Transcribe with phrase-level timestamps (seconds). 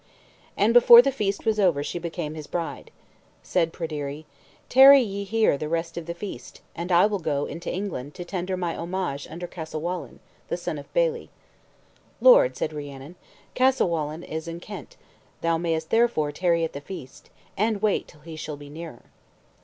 [0.57, 2.89] And before the feast was over she became his bride.
[3.43, 4.25] Said Pryderi,
[4.67, 8.25] "Tarry ye here the rest of the feast, and I will go into England to
[8.25, 11.29] tender my homage unto Caswallawn, the son of Beli."
[12.19, 13.13] "Lord," said Rhiannon,
[13.53, 14.97] "Caswallawn is in Kent;
[15.41, 19.03] thou mayest therefore tarry at the feast, and wait until he shall be nearer."